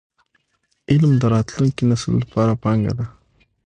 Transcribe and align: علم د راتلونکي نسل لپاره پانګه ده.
علم 0.91 1.11
د 1.21 1.23
راتلونکي 1.33 1.83
نسل 1.89 2.11
لپاره 2.23 2.53
پانګه 2.63 2.93
ده. 2.97 3.05